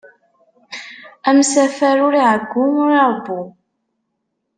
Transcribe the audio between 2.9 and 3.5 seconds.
iṛebbu.